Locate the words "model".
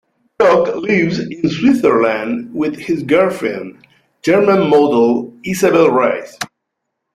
4.67-5.31